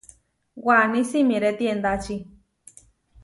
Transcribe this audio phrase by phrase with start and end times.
[0.65, 2.17] Waní simiré tiendáčí.